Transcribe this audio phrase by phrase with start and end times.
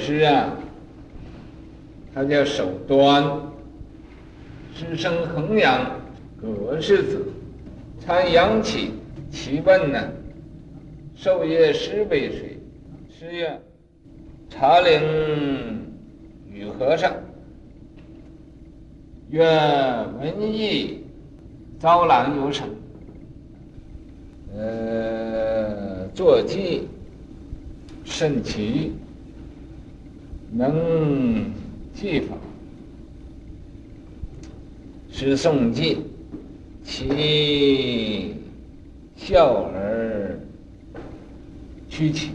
[0.00, 0.56] 诗啊，
[2.14, 3.22] 他叫首端，
[4.74, 6.00] 师生衡阳
[6.40, 7.24] 葛氏子，
[8.00, 8.92] 参阳起，
[9.30, 10.10] 其问呢，
[11.14, 12.58] 授业师为谁？
[13.10, 13.60] 师曰：
[14.48, 15.00] 茶陵
[16.50, 17.12] 雨和尚。
[19.28, 19.44] 曰：
[20.18, 21.04] 文艺
[21.78, 22.68] 昭朗有成，
[24.56, 26.88] 呃，坐骑
[28.04, 28.92] 甚奇，
[30.52, 31.44] 能
[31.94, 32.36] 记法，
[35.12, 35.98] 诗诵记，
[36.82, 38.34] 其
[39.14, 40.36] 笑而
[41.88, 42.30] 曲奇，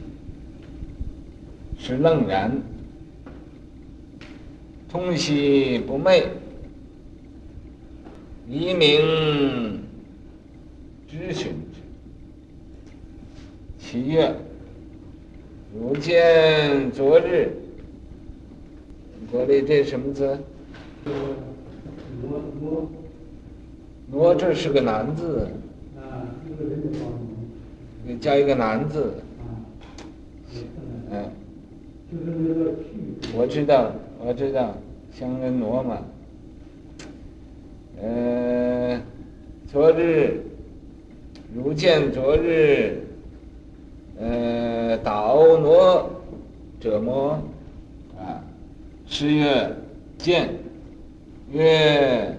[1.77, 2.57] 是愣然，
[4.89, 6.23] 通悉不昧。
[8.47, 9.81] 黎明
[11.05, 11.81] 知寻之，
[13.77, 14.33] 其月：
[15.73, 17.52] 如见昨日。
[19.36, 20.38] 昨日这什么字？
[21.03, 22.89] 挪挪
[24.09, 25.50] 挪，这是个男字。
[25.97, 27.09] 啊，一个人的方
[28.06, 29.11] 你加一个男字。
[31.11, 31.30] 啊，嗯。
[33.36, 33.91] 我知道，
[34.25, 34.73] 我知道，
[35.11, 35.97] 相人挪嘛。
[38.02, 39.02] 呃，
[39.67, 40.39] 昨日
[41.53, 43.02] 如见昨日，
[44.17, 46.09] 呃，倒挪
[46.80, 47.38] 者么？
[49.08, 49.75] 诗，曰：
[50.17, 50.50] 见。
[51.52, 52.36] 曰：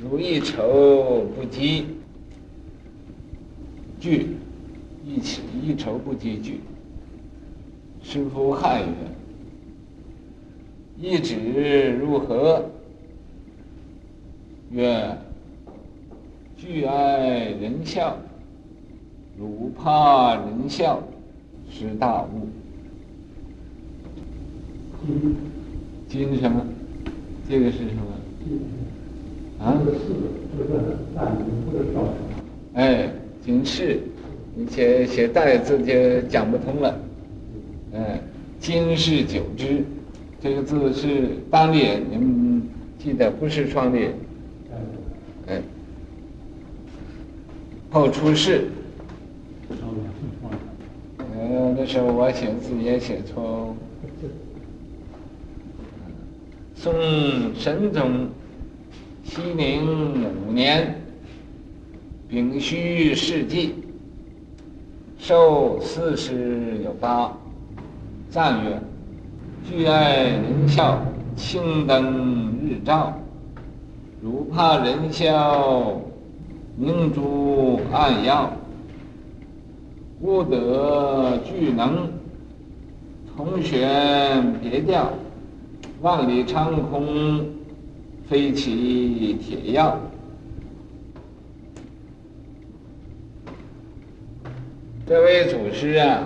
[0.00, 1.84] 如一筹不及
[4.00, 4.36] 聚，
[5.04, 6.60] 一起一筹不及聚。
[8.02, 8.82] 师夫汉
[10.98, 12.64] 曰：一指如何？
[14.70, 15.16] 曰：
[16.56, 18.16] 惧爱人笑，
[19.38, 21.02] 如怕人笑，
[21.70, 22.48] 是大误。
[26.08, 26.64] 今今什么？
[27.46, 28.02] 这个是什么？
[29.62, 29.76] 啊？
[29.84, 32.10] 这个是就是？
[32.72, 33.10] 哎，
[33.44, 34.00] 今世，
[34.54, 36.98] 你写写大字就讲不通了。
[37.92, 38.18] 哎，
[38.58, 39.84] 今世久之，
[40.40, 42.62] 这个字是单列，你们
[42.98, 44.14] 记得不是双列。
[45.46, 45.60] 哎，
[47.90, 48.68] 后出世。
[51.18, 53.76] 呃，那时候我写字也写错。
[56.80, 56.94] 宋
[57.56, 58.28] 神宗
[59.24, 60.14] 熙宁
[60.46, 60.94] 五年，
[62.28, 63.74] 丙戌世纪，
[65.18, 67.36] 寿四十有八，
[68.30, 68.80] 赞曰：
[69.68, 71.02] 俱爱人笑，
[71.34, 73.12] 青灯日照。
[74.22, 76.00] 汝怕人笑，
[76.76, 78.52] 明珠暗曜。
[80.20, 82.08] 吾德俱能，
[83.36, 85.12] 同玄别调。
[86.00, 87.46] 万里长空，
[88.28, 89.98] 飞起铁曜。
[95.06, 96.24] 这位祖师啊，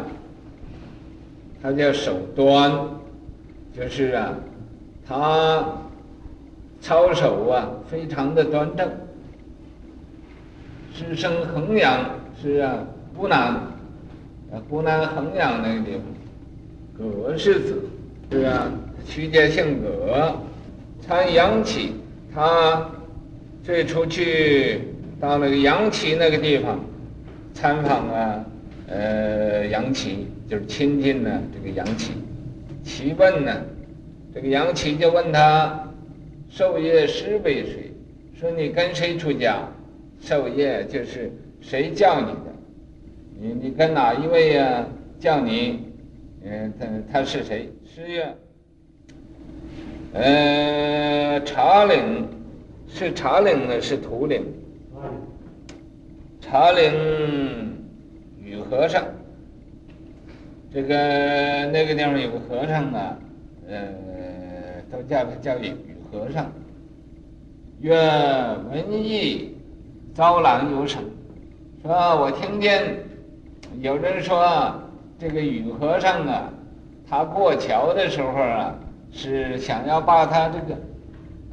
[1.62, 2.72] 他叫守端，
[3.76, 4.34] 就是啊，
[5.06, 5.78] 他。
[6.82, 8.90] 操守啊，非常的端正。
[10.92, 12.84] 师生衡阳是啊，
[13.16, 13.54] 湖南，
[14.68, 16.02] 湖南衡阳那个地方，
[16.98, 17.84] 葛氏子
[18.32, 18.68] 是啊，
[19.06, 20.34] 曲家姓葛，
[21.00, 21.92] 参阳起，
[22.34, 22.90] 他
[23.62, 24.80] 最初去
[25.20, 26.80] 到那个阳岐那个地方
[27.54, 28.44] 参访啊，
[28.88, 32.12] 呃阳岐就是亲近呢这个阳岐，
[32.84, 33.62] 其问呢，
[34.34, 35.78] 这个阳岐就问他。
[36.54, 37.90] 授业师为谁？
[38.38, 39.66] 说你跟谁出家？
[40.20, 41.32] 授业就是
[41.62, 42.52] 谁教你的？
[43.40, 44.86] 你你跟哪一位呀、啊？
[45.18, 45.80] 教你？
[46.44, 47.72] 嗯，他他是谁？
[47.86, 48.36] 师曰：
[50.12, 52.28] 呃，茶陵
[52.88, 54.44] 是茶陵呢，是土岭。
[56.40, 56.92] 茶陵
[58.38, 59.02] 雨和尚，
[60.72, 60.96] 这个
[61.72, 63.16] 那个地方有个和尚啊，
[63.68, 63.78] 呃，
[64.90, 65.72] 都叫他叫雨。
[66.12, 66.52] 和尚
[67.80, 67.96] 曰
[68.70, 69.56] ：“文艺
[70.14, 71.02] 昭朗有成。”
[71.82, 71.90] 说
[72.20, 72.98] ：“我听见
[73.80, 74.74] 有人说，
[75.18, 76.50] 这个雨和尚啊，
[77.08, 78.74] 他过桥的时候啊，
[79.12, 80.76] 是想要把他这个，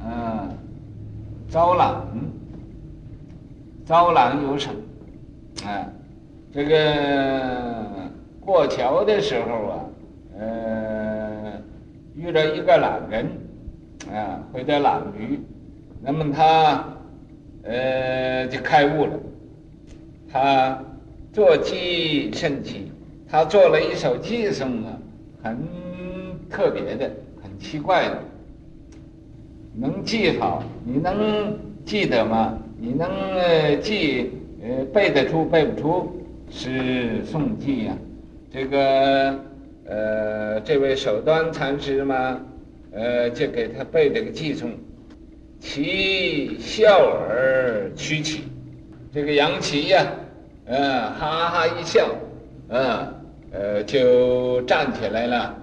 [0.00, 0.48] 嗯，
[1.48, 2.02] 招揽，
[3.86, 4.74] 招揽有成，
[5.64, 5.86] 啊，
[6.52, 8.10] 这个
[8.40, 9.84] 过桥的时候啊，
[10.38, 11.52] 呃，
[12.16, 13.26] 遇到一个懒人。”
[14.10, 15.38] 啊，会得朗諭，
[16.00, 16.82] 那么他，
[17.62, 19.12] 呃，就开悟了。
[20.32, 20.82] 他
[21.34, 22.90] 坐骑甚奇，
[23.28, 24.98] 他做了一首偈颂啊，
[25.44, 25.58] 很
[26.48, 27.10] 特别的、
[27.60, 28.18] 奇怪的，
[29.74, 30.64] 能记好？
[30.84, 32.58] 你能记得吗？
[32.78, 33.08] 你能
[33.80, 34.32] 记？
[34.62, 37.96] 呃，背得出背不出是宋记呀。
[38.52, 39.38] 这个
[39.86, 42.40] 呃，这位首端禅师嘛，
[42.92, 44.72] 呃，就给他背这个记诵，
[45.58, 48.44] 其笑而屈起。
[49.12, 50.06] 这个杨岐呀，
[50.66, 52.08] 呃，哈哈一笑，
[52.68, 53.14] 呃，
[53.52, 55.56] 呃，就站起来了，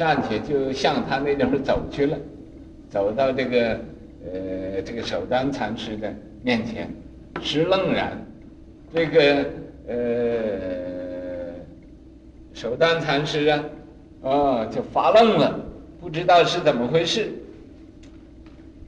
[0.00, 2.16] 站起就向他那地方走去了，
[2.88, 3.78] 走到这个
[4.24, 6.10] 呃这个首端禅师的
[6.42, 6.88] 面前，
[7.42, 8.16] 实愣然。
[8.94, 9.44] 这个
[9.86, 11.52] 呃，
[12.54, 13.62] 首端禅师啊，
[14.22, 15.60] 哦，就发愣了，
[16.00, 17.28] 不知道是怎么回事。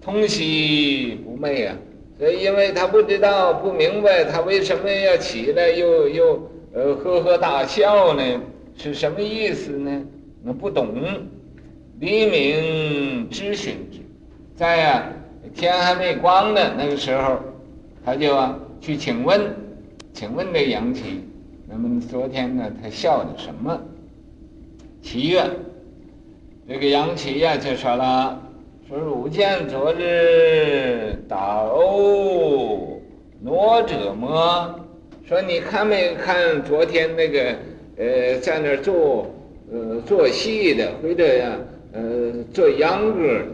[0.00, 1.76] 通悉不寐啊，
[2.19, 8.41] 所以因为他不知道、不明白，他为什么要起来又又呃呵呵大笑呢？
[8.79, 10.03] 是什么意思呢？
[10.43, 10.89] 那不懂。
[12.00, 14.00] 黎明知寻之，
[14.56, 15.12] 在啊
[15.55, 17.39] 天还没光的那个时候，
[18.05, 19.41] 他就啊去请问。
[20.15, 21.23] 请问这杨奇，
[21.67, 23.81] 那么昨天呢，他笑的什么？
[25.00, 25.50] 祈愿，
[26.69, 28.43] 这个杨奇呀就说了，
[28.87, 33.00] 说汝见昨日打甌
[33.41, 34.81] 挪者么？
[35.27, 37.56] 说你看没看昨天那个
[37.97, 39.27] 呃在那儿做
[39.73, 41.59] 呃做戏的，或者呀
[41.93, 43.45] 呃做秧歌的，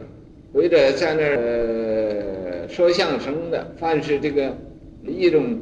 [0.52, 4.56] 或者在那儿呃说相声的，凡是这个
[5.06, 5.58] 一种。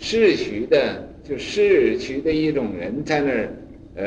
[0.00, 3.48] 世俗的，就世俗的一种人在那儿，
[3.96, 4.06] 呃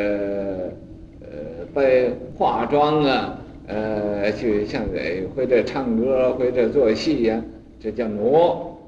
[1.20, 7.44] 呃，被化妆啊，呃，就像这或者唱歌或者做戏呀、
[7.78, 8.82] 这叫挪，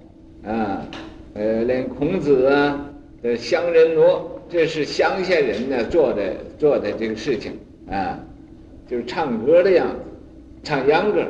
[0.45, 0.87] 啊，
[1.33, 2.89] 呃，连孔子啊
[3.21, 7.51] 的乡人挪，这是乡下人呢做的做的这个事情
[7.89, 8.23] 啊，
[8.87, 9.95] 就是唱歌的样子，
[10.63, 11.25] 唱秧歌。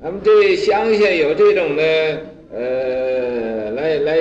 [0.00, 2.20] 那么这乡下有这种的。
[2.56, 4.14] 呃，来来，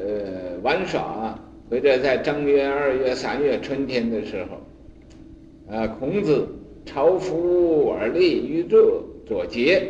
[0.00, 1.38] 呃，玩耍，
[1.68, 6.48] 或者在正月、二月、三月春天的时候，啊，孔子
[6.86, 9.86] 朝服而立于左左节，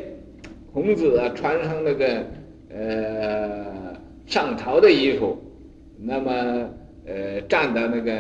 [0.73, 2.25] 孔子啊穿上那个
[2.75, 3.95] 呃
[4.27, 5.39] 上朝的衣服，
[5.97, 6.69] 那么
[7.07, 8.13] 呃站到那个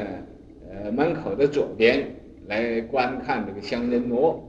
[0.70, 2.08] 呃门口的左边
[2.46, 4.42] 来观看这个香人挪，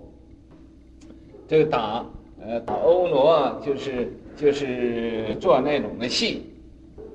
[1.48, 2.06] 这个打
[2.42, 4.12] 呃打欧罗就是。
[4.38, 6.44] 就是做那种的戏，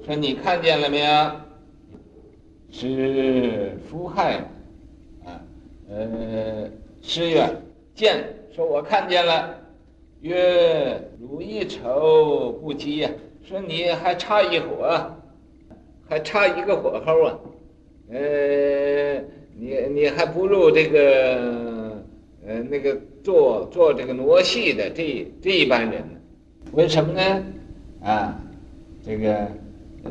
[0.05, 1.31] 说你看见了没有？
[2.73, 4.39] 是夫亥，
[5.25, 5.39] 啊，
[5.89, 6.69] 呃，
[7.01, 7.49] 师远
[7.95, 9.57] 见，说我看见了。
[10.23, 13.11] 曰汝一筹不及呀，
[13.45, 15.01] 说你还差一伙，
[16.12, 17.38] 还差一个火候啊，
[18.11, 19.14] 呃，
[19.59, 22.05] 你你还不如这个，
[22.47, 22.94] 呃，那个
[23.25, 26.20] 做做这个挪戏的这这一般人呢。
[26.73, 27.43] 为什么呢？
[28.03, 28.38] 啊，
[29.03, 29.32] 这个
[30.05, 30.11] 呃，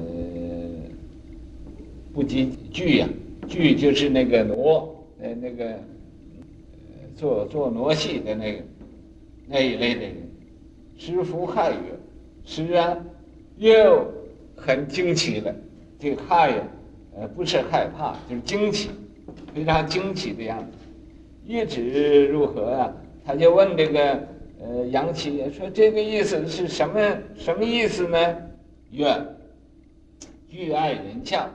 [2.11, 3.07] 不及剧呀，
[3.47, 5.77] 剧就是那个挪，呃，那个
[7.15, 8.63] 做做挪戏的那个
[9.47, 10.15] 那一类的人。
[10.97, 11.77] 师夫亥曰
[12.43, 12.97] ：“是啊，
[13.57, 14.11] 又
[14.55, 15.53] 很惊奇了。
[16.01, 16.57] 这个害呀，
[17.15, 18.89] 呃，不是害怕，就是惊奇，
[19.55, 20.77] 非常惊奇的样子。
[21.45, 22.93] 一直如何啊？
[23.23, 24.19] 他就问这个。”
[24.63, 27.17] 呃，杨七爷说这个意思是什么？
[27.35, 28.37] 什么意思呢？
[28.91, 29.07] 曰：
[30.51, 31.49] 欲爱人笑。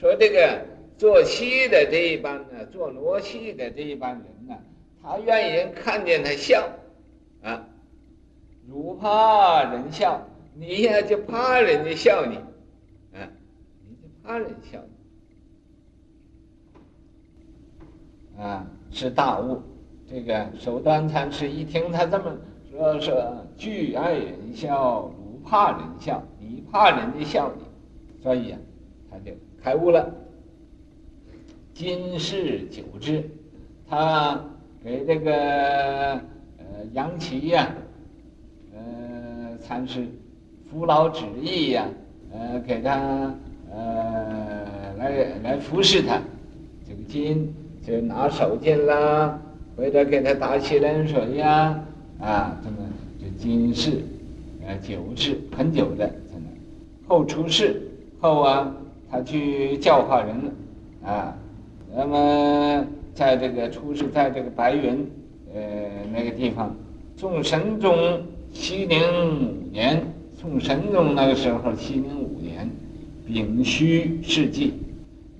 [0.00, 0.60] 说这个
[0.96, 4.54] 做戏的这一帮呢，做罗戏的这一帮人呢，
[5.02, 6.68] 他愿意看见他笑，
[7.42, 7.66] 啊，
[8.68, 10.24] 汝怕人笑，
[10.54, 12.38] 你呀就怕人家笑你，
[14.24, 14.78] 你就怕人笑，
[18.38, 19.60] 啊，是大悟。
[20.08, 22.32] 这个首端禅师一听他这么。
[22.70, 27.62] 说说惧爱人笑，不怕人笑，你怕人家笑你，
[28.22, 28.58] 所以啊，
[29.10, 30.10] 他就开悟了。
[31.74, 33.28] 今世久之，
[33.86, 34.42] 他
[34.82, 37.68] 给这个呃杨岐呀，
[38.74, 40.08] 呃禅师
[40.70, 41.86] 扶老指意呀，
[42.32, 43.34] 呃给他
[45.02, 46.20] 来来服侍他，
[46.86, 47.52] 这个金
[47.84, 49.36] 就拿手巾啦，
[49.76, 51.82] 或者给他打洗脸水呀。
[52.20, 52.76] 啊，这么
[53.18, 54.00] 就今世，
[54.64, 57.82] 呃，久治很久的，在那后出世
[58.20, 58.72] 后啊，
[59.10, 61.36] 他去教化人了，啊，
[61.92, 65.04] 那么在这个出世在这个白云，
[65.52, 65.60] 呃，
[66.12, 66.72] 那个地方，
[67.16, 69.00] 宋神宗熙宁
[69.40, 70.00] 五年，
[70.40, 72.70] 宋神宗那个时候熙宁五年，
[73.26, 74.74] 丙戌世纪，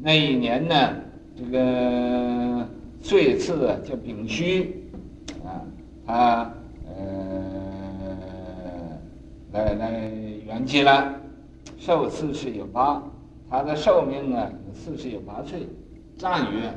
[0.05, 0.97] 那一年呢，
[1.37, 2.69] 这个
[3.01, 4.75] 岁次啊叫丙戌，
[5.45, 5.63] 啊，
[6.05, 6.53] 他
[6.89, 6.99] 呃
[9.53, 9.91] 来来
[10.45, 11.15] 圆寂了，
[11.79, 13.01] 寿四十有八，
[13.49, 15.69] 他的寿命啊四十有八岁，
[16.19, 16.75] 赞曰，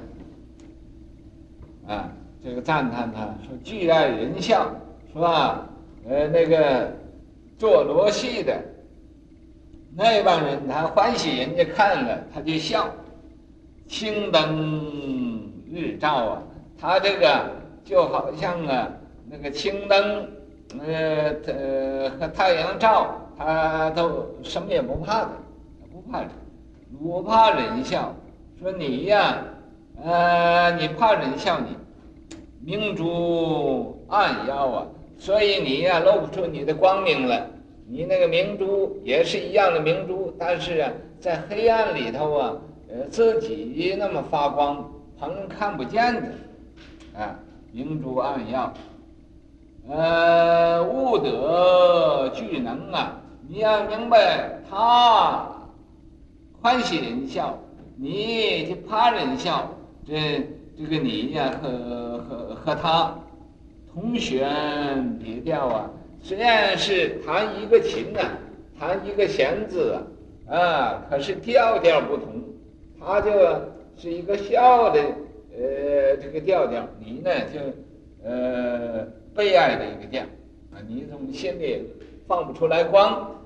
[1.92, 2.12] 啊，
[2.44, 4.72] 这个赞叹他说既爱人笑，
[5.12, 5.68] 是吧？
[6.08, 6.94] 呃，那个
[7.58, 8.64] 做罗戏的
[9.96, 12.88] 那帮人，他欢喜人家看了，他就笑。
[13.88, 16.44] 青灯日照啊，
[16.80, 17.52] 他这个
[17.84, 18.90] 就好像啊，
[19.30, 20.28] 那个青灯，
[20.80, 25.30] 呃呃和太阳照，他都什么也不怕的，
[25.94, 26.30] 不怕人，
[27.00, 28.14] 不怕人笑。
[28.60, 29.38] 说你呀，
[30.04, 31.78] 呃，你怕人笑你，
[32.60, 34.88] 明珠暗耀啊，
[35.18, 37.46] 所以你呀露不出你的光明来。
[37.88, 42.58] 你那个明珠也是一样的明珠，但是啊，在黑暗里头啊。
[42.88, 44.88] 呃，自己那么发光，
[45.20, 47.40] 旁人看不见的，啊，
[47.72, 48.72] 明珠暗耀，
[49.90, 55.48] 呃，悟德具能啊，你要明白他
[56.62, 57.58] 欢喜人笑，
[57.98, 59.68] 你就怕人笑，
[60.06, 63.16] 这这个你呀和和和他
[63.92, 65.90] 同弦别调啊，
[66.22, 68.30] 虽然是弹一个琴啊，
[68.80, 69.98] 弹一个弦子
[70.48, 72.44] 啊，啊，可是调调不同。
[73.06, 73.32] 他就
[73.96, 75.00] 是一个笑的，
[75.56, 77.60] 呃，这个调调，你呢就，
[78.28, 80.24] 呃，悲哀的一个调，
[80.74, 81.84] 啊，你从心里
[82.28, 83.46] 放不出来光，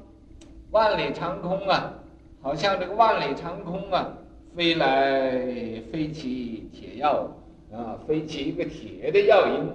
[0.71, 1.93] 万里长空啊，
[2.41, 4.17] 好像这个万里长空啊，
[4.55, 5.31] 飞来
[5.91, 7.29] 飞去铁药，
[7.73, 9.69] 啊，飞起一个铁的曜音，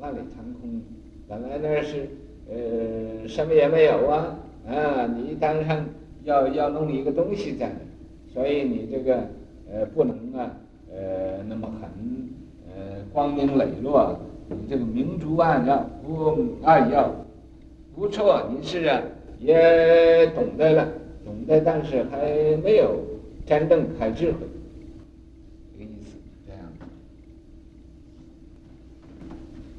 [0.00, 0.82] 万里长空，
[1.26, 2.10] 本来那是，
[2.50, 4.36] 呃，什么也没有啊，
[4.68, 5.82] 啊，你一当上
[6.24, 7.93] 要要弄一个东西在那。
[8.34, 9.28] 所以你这个
[9.70, 10.50] 呃不能啊
[10.92, 11.88] 呃那么很
[12.68, 17.14] 呃光明磊落，你这个明珠暗耀不暗耀
[17.94, 19.00] 不错，你是啊
[19.38, 20.88] 也懂得了，
[21.24, 22.98] 懂得，但是还没有
[23.46, 24.38] 真正开智慧，
[25.78, 26.62] 这个意思这样。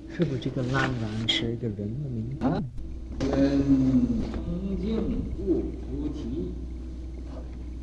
[0.09, 2.45] 是不是这个安然是一个人的名字？
[2.45, 2.63] 啊，
[3.19, 3.59] 人
[4.31, 5.63] 崇敬故。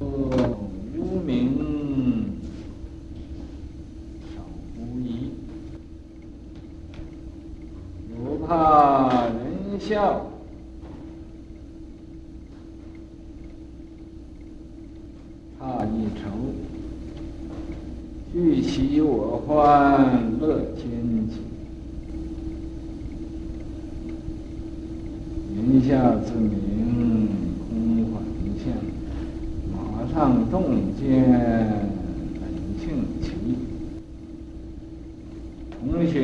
[0.02, 1.56] 无名
[4.34, 4.42] 少
[4.74, 5.30] 狐疑，
[8.14, 10.26] 不怕人笑，
[15.58, 16.22] 怕一愁，
[18.32, 20.82] 俱喜我欢乐天
[21.28, 21.34] 齐，
[25.54, 26.71] 言下之名。
[30.12, 31.08] 唱洞见
[32.34, 32.44] 本
[32.78, 33.32] 性奇，
[35.80, 36.20] 同弦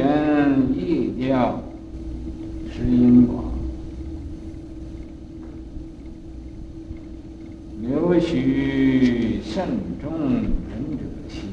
[0.76, 1.62] 异调
[2.71, 3.40] 失音寡，
[7.80, 9.66] 留许慎
[10.02, 11.49] 终仁者稀。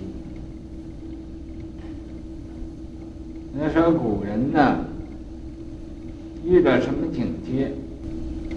[3.57, 4.85] 那时候古人呢，
[6.45, 7.71] 遇到什么境界，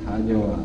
[0.05, 0.59] 他就啊。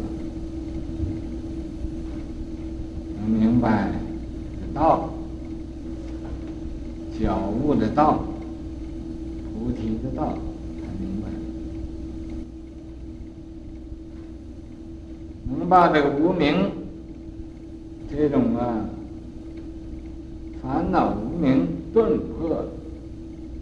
[3.25, 5.09] 明白的道，
[7.17, 8.23] 觉悟的道，
[9.53, 10.37] 菩提的道，
[10.81, 11.29] 他明白，
[15.57, 16.71] 能把这个无明
[18.11, 18.89] 这种啊
[20.61, 22.65] 烦恼无明顿破，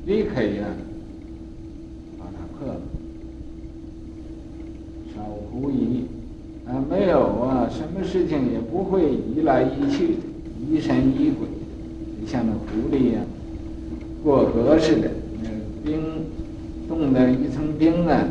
[0.05, 0.65] 离开呀
[2.17, 2.25] 它
[2.57, 2.81] 破了，
[5.13, 6.05] 少狐疑。
[6.63, 10.17] 啊，没有啊，什么事情也不会移来移去，
[10.69, 13.25] 疑神疑鬼的，就像那狐狸呀、啊，
[14.23, 15.09] 过河似的。
[15.41, 15.99] 那个冰
[16.87, 18.27] 冻的一层冰啊，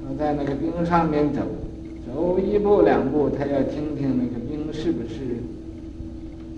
[0.00, 1.42] 他在那个冰上面走，
[2.06, 5.36] 走一步两步，他要听听那个冰是不是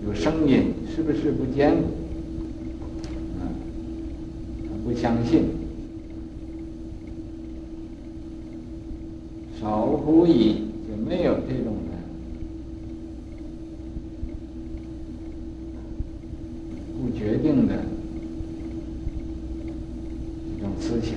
[0.07, 1.83] 有声音，是不是不坚固。
[3.41, 3.43] 啊，
[4.63, 5.43] 他不相信，
[9.59, 10.25] 少狐
[10.89, 10.95] 也。
[10.95, 11.97] 没有这种的
[17.01, 17.75] 不决定的
[20.55, 21.15] 这种思想，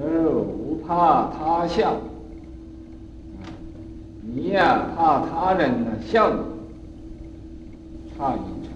[0.00, 2.00] 而不怕他笑，
[4.22, 6.40] 你呀怕他人呢笑你，
[8.16, 8.70] 差一筹，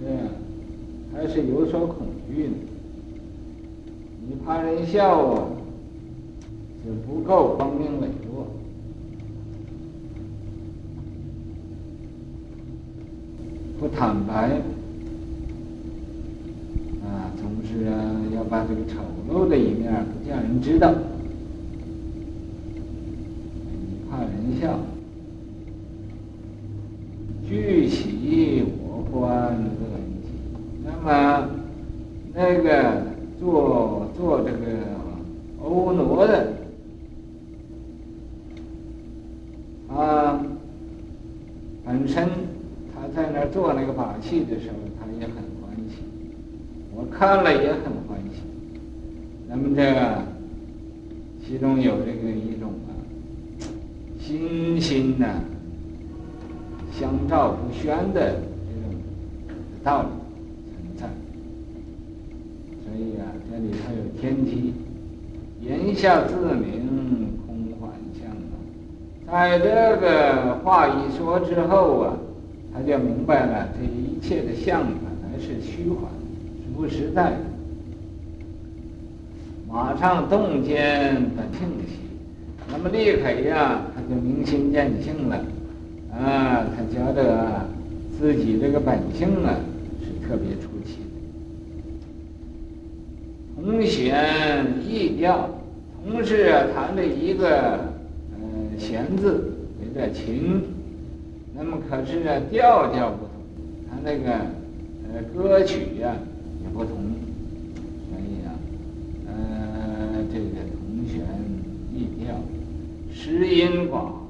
[0.00, 0.20] 对呀，
[1.14, 2.54] 还是有所恐惧呢，
[4.28, 5.48] 你怕人笑啊。
[6.86, 8.46] 也不够光明磊落，
[13.80, 14.50] 不坦白，
[17.02, 17.92] 啊，总是啊
[18.36, 20.94] 要把这个丑陋的一面不叫人知道，
[23.72, 24.78] 你怕人笑，
[27.48, 29.66] 聚喜我欢乐。
[30.84, 31.48] 那么
[32.32, 33.02] 那个
[33.40, 34.56] 做做这个
[35.60, 36.54] 婀娜的。
[39.88, 40.44] 啊，
[41.84, 42.28] 本身
[42.92, 43.08] 他
[43.52, 46.02] 做那个法器的时候，他也很欢喜，
[46.94, 48.42] 我看了也很欢喜。
[49.48, 50.22] 那么这个
[51.44, 52.90] 其中有这个一种啊，
[54.20, 55.40] 心心呐
[56.92, 58.94] 相照不宣的这种
[59.84, 60.08] 道理
[60.70, 61.06] 存在。
[62.84, 64.72] 所以啊，这里头有天机，
[65.60, 68.26] 言下自明空幻相。
[69.26, 72.16] 在这个话一说之后啊，
[72.76, 76.10] 他就明白了，这一切的相本来是虚幻，
[76.62, 77.38] 是不实在的。
[79.66, 81.96] 马上洞见本性起，
[82.70, 85.36] 那么立刻呀，他就明心见性了，
[86.12, 87.66] 啊，他觉得
[88.18, 89.56] 自己这个本性啊
[90.02, 90.98] 是特别出奇
[93.56, 93.62] 的。
[93.62, 95.48] 同弦异调，
[96.04, 97.80] 同时啊弹了一个
[98.38, 98.78] 嗯。
[98.78, 100.60] 弦字有点琴，
[101.58, 103.30] 那么可是呢调调不同，
[103.88, 104.32] 他那个
[105.08, 106.14] 呃歌曲呀、
[106.62, 106.96] 也不同，
[108.08, 108.52] 所以啊
[109.26, 109.32] 呃
[110.30, 111.24] 这个同弦
[111.94, 112.36] 异调，
[113.10, 114.26] 识音广，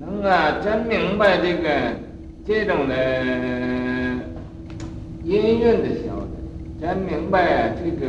[0.00, 1.92] 能啊真明白这个
[2.46, 2.94] 这种的
[5.22, 6.30] 音韵的晓得，
[6.80, 8.06] 真明白这个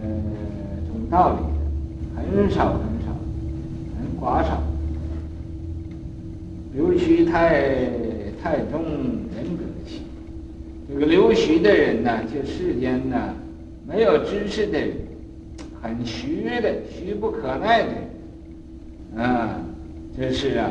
[0.00, 0.08] 呃
[0.86, 3.10] 这种道理的很少很少，
[3.98, 4.02] 很。
[4.20, 4.62] 寡少，
[6.74, 7.64] 刘徐太
[8.42, 8.82] 太重
[9.34, 10.02] 人格气。
[10.88, 13.34] 这个刘徐的人呢，就世间呢
[13.86, 14.92] 没有知识的人，
[15.82, 17.88] 很虚的、虚不可耐的
[19.14, 19.60] 人，啊，
[20.16, 20.70] 这是啊，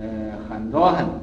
[0.00, 0.06] 呃，
[0.48, 1.14] 很多很多。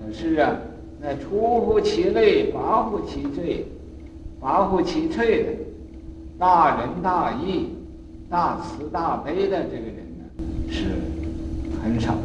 [0.00, 0.56] 可是啊，
[1.00, 3.62] 那出乎其类，拔乎其萃，
[4.40, 5.52] 拔乎其萃的，
[6.38, 7.68] 大仁大义、
[8.28, 10.24] 大慈大悲的这个人呢。
[10.68, 10.86] 是
[11.82, 12.16] 很少。